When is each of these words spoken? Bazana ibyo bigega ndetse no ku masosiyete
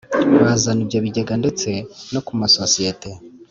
Bazana 0.43 0.79
ibyo 0.85 0.99
bigega 1.05 1.33
ndetse 1.41 1.69
no 2.13 2.19
ku 2.25 2.31
masosiyete 2.41 3.09